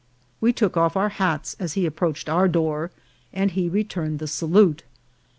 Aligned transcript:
We 0.39 0.51
took 0.51 0.75
off 0.75 0.97
our 0.97 1.09
hats 1.09 1.55
as 1.59 1.73
he 1.73 1.85
approached 1.85 2.27
our 2.27 2.47
door, 2.47 2.89
and 3.31 3.51
he 3.51 3.69
returned 3.69 4.17
the 4.17 4.25
sa 4.27 4.47
lute. 4.47 4.81